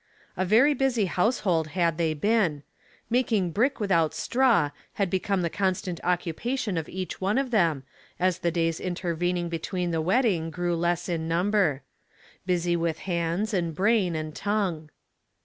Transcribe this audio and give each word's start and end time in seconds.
A 0.35 0.45
very 0.45 0.73
busy 0.73 1.05
household 1.05 1.67
had 1.77 1.99
they 1.99 2.15
been." 2.15 2.63
Mak 3.11 3.31
ing 3.31 3.51
brick 3.51 3.79
without 3.79 4.15
straw" 4.15 4.71
had 4.93 5.11
become 5.11 5.43
the 5.43 5.49
con 5.51 5.75
stant 5.75 5.99
occupation 6.03 6.75
of 6.75 6.89
each 6.89 7.21
one 7.21 7.37
of 7.37 7.51
them, 7.51 7.83
as 8.19 8.39
the 8.39 8.49
days 8.49 8.79
intervening 8.79 9.47
between 9.47 9.91
the 9.91 10.01
wedding 10.01 10.49
grew 10.49 10.75
less 10.75 11.07
in 11.07 11.27
number. 11.27 11.83
Busy 12.47 12.75
with 12.75 12.97
hands, 13.05 13.53
and 13.53 13.75
brain, 13.75 14.15
and 14.15 14.35
tongue. 14.35 14.89